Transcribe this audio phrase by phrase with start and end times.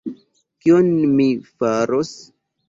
[0.63, 1.27] Kion mi
[1.59, 2.17] faros?